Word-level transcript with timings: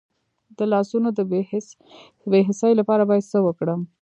د 0.57 0.59
لاسونو 0.73 1.09
د 1.17 1.19
بې 2.31 2.37
حسی 2.49 2.71
لپاره 2.79 3.03
باید 3.09 3.29
څه 3.31 3.39
وکړم؟ 3.43 3.81